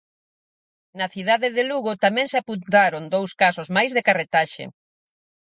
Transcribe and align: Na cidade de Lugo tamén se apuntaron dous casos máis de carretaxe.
Na 0.99 1.07
cidade 1.15 1.47
de 1.57 1.63
Lugo 1.71 1.91
tamén 2.05 2.27
se 2.31 2.37
apuntaron 2.39 3.03
dous 3.15 3.31
casos 3.41 3.67
máis 3.75 3.91
de 3.93 4.05
carretaxe. 4.07 4.63